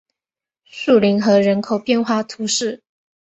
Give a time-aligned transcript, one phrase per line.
[0.63, 2.81] 树林河人口变化图示